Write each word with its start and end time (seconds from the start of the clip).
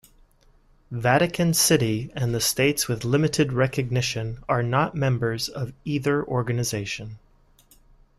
Vatican 0.89 1.53
City 1.53 2.09
and 2.15 2.33
the 2.33 2.41
states 2.41 2.87
with 2.87 3.05
limited 3.05 3.53
recognition 3.53 4.39
are 4.49 4.63
not 4.63 4.95
members 4.95 5.47
of 5.47 5.73
either 5.85 6.25
organization. 6.25 7.19